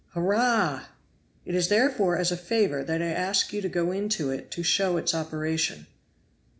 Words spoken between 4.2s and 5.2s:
it to show its